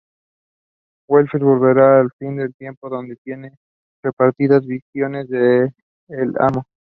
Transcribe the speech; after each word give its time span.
Wilfred 1.09 1.43
volverá 1.43 1.99
en 1.99 2.05
"El 2.05 2.11
fin 2.17 2.35
del 2.37 2.55
tiempo", 2.55 2.89
donde 2.89 3.17
tiene 3.17 3.55
repetidas 4.01 4.65
visiones 4.65 5.29
de 5.29 5.71
El 6.07 6.33
Amo. 6.39 6.63